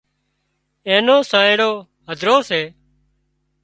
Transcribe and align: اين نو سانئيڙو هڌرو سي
اين 0.87 1.01
نو 1.07 1.15
سانئيڙو 1.29 1.71
هڌرو 2.09 2.37
سي 2.49 2.61